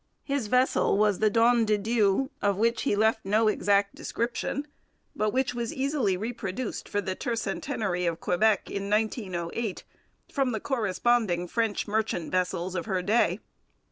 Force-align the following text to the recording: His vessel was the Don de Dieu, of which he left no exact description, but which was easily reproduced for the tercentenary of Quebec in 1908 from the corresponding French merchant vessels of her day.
His 0.23 0.47
vessel 0.47 0.97
was 0.97 1.19
the 1.19 1.29
Don 1.29 1.63
de 1.63 1.77
Dieu, 1.77 2.31
of 2.41 2.57
which 2.57 2.81
he 2.81 2.95
left 2.95 3.23
no 3.23 3.47
exact 3.47 3.93
description, 3.93 4.65
but 5.15 5.29
which 5.29 5.53
was 5.53 5.71
easily 5.71 6.17
reproduced 6.17 6.89
for 6.89 7.01
the 7.01 7.13
tercentenary 7.13 8.07
of 8.07 8.19
Quebec 8.19 8.71
in 8.71 8.89
1908 8.89 9.83
from 10.33 10.53
the 10.53 10.59
corresponding 10.59 11.47
French 11.47 11.87
merchant 11.87 12.31
vessels 12.31 12.73
of 12.73 12.87
her 12.87 13.03
day. 13.03 13.41